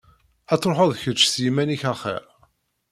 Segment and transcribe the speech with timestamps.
[0.53, 2.23] Ad truḥeḍ kečč s yiman-ik axir.